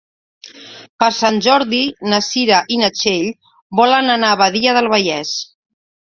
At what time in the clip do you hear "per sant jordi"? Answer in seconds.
1.03-1.81